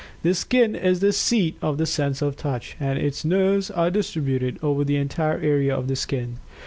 The 0.23 0.33
skin 0.33 0.73
is 0.75 0.99
the 0.99 1.11
seat 1.13 1.57
of 1.61 1.77
the 1.77 1.85
sense 1.85 2.23
of 2.23 2.35
Touch, 2.35 2.75
and 2.79 2.97
its 2.97 3.23
nerves 3.23 3.69
are 3.69 3.91
distributed 3.91 4.57
over 4.63 4.83
the 4.83 4.95
entire 4.95 5.37
area 5.39 5.75
of 5.77 5.87
the 5.87 5.95
skin. 5.95 6.37